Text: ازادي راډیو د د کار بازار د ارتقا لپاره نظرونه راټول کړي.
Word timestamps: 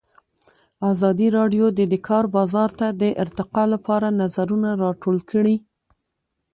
ازادي 0.91 1.27
راډیو 1.37 1.65
د 1.77 1.79
د 1.91 1.95
کار 2.07 2.25
بازار 2.35 2.69
د 3.01 3.03
ارتقا 3.23 3.63
لپاره 3.73 4.07
نظرونه 4.21 4.69
راټول 4.83 5.17
کړي. 5.31 5.55